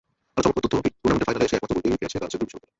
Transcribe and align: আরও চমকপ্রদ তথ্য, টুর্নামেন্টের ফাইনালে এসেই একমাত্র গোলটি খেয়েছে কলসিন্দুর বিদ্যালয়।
আরও 0.37 0.43
চমকপ্রদ 0.47 0.69
তথ্য, 0.73 0.85
টুর্নামেন্টের 1.01 1.27
ফাইনালে 1.27 1.45
এসেই 1.47 1.57
একমাত্র 1.57 1.75
গোলটি 1.75 1.89
খেয়েছে 2.01 2.17
কলসিন্দুর 2.21 2.41
বিদ্যালয়। 2.47 2.67